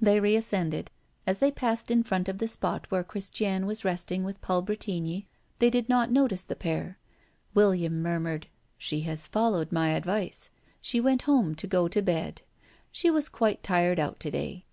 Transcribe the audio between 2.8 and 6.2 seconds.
where Christiane was resting with Paul Bretigny, they did not